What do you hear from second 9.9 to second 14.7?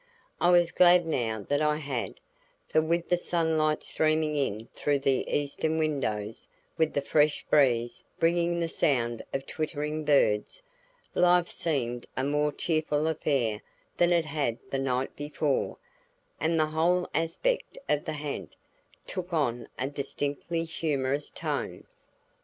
birds, life seemed a more cheerful affair than it had